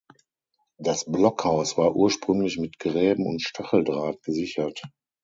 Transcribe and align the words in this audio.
Das 0.79 1.05
Blockhaus 1.05 1.77
war 1.77 1.95
ursprünglich 1.95 2.57
mit 2.57 2.79
Gräben 2.79 3.27
und 3.27 3.39
Stacheldraht 3.43 4.23
gesichert. 4.23 4.81